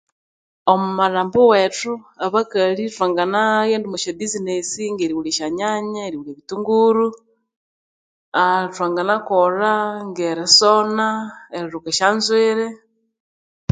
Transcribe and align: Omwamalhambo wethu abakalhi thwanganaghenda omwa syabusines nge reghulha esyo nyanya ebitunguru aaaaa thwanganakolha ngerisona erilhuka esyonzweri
Omwamalhambo 0.73 1.39
wethu 1.51 1.93
abakalhi 2.25 2.85
thwanganaghenda 2.95 3.85
omwa 3.87 3.99
syabusines 4.03 4.69
nge 4.91 5.05
reghulha 5.09 5.31
esyo 5.33 5.47
nyanya 5.57 6.01
ebitunguru 6.29 7.07
aaaaa 7.17 8.69
thwanganakolha 8.73 9.71
ngerisona 10.09 11.07
erilhuka 11.57 11.87
esyonzweri 11.93 12.67